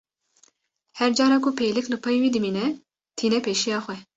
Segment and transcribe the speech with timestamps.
[0.99, 2.67] Her cara ku pêlik li pey wî dimîne,
[3.17, 3.95] tîne pêşiya xwe.